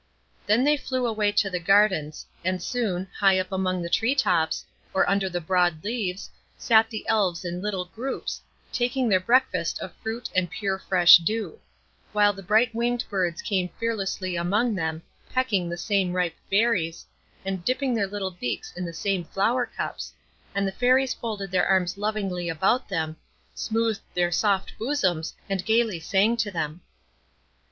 [0.47, 4.65] Then they flew away to the gardens, and soon, high up among the tree tops,
[4.95, 8.41] or under the broad leaves, sat the Elves in little groups,
[8.73, 11.59] taking their breakfast of fruit and pure fresh dew;
[12.13, 17.05] while the bright winged birds came fearlessly among them, pecking the same ripe berries,
[17.45, 20.13] and dipping their little beaks in the same flower cups,
[20.55, 23.17] and the Fairies folded their arms lovingly about them,
[23.53, 26.81] smoothed their soft bosoms, and gayly sang to them.